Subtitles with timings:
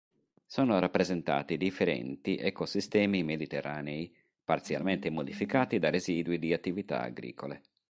[0.47, 4.11] Sono rappresentati differenti ecosistemi mediterranei,
[4.43, 7.61] parzialmente modificati da residui di attività agricole.